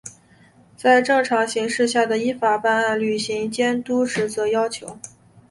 [0.83, 4.97] 与正常形势下的依法办案、履行监督职责要求